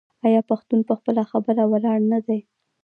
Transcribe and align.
آیا 0.25 0.41
پښتون 0.49 0.79
په 0.89 0.93
خپله 0.99 1.23
خبره 1.31 1.63
ولاړ 1.71 1.99
نه 2.11 2.19
دی؟ 2.25 2.39